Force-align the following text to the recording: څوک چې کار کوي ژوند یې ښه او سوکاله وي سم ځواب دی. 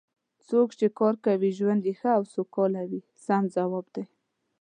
څوک 0.47 0.69
چې 0.79 0.87
کار 0.99 1.15
کوي 1.25 1.49
ژوند 1.59 1.81
یې 1.87 1.93
ښه 1.99 2.11
او 2.17 2.23
سوکاله 2.33 2.81
وي 2.89 3.01
سم 3.25 3.43
ځواب 3.55 3.85
دی. 3.95 4.03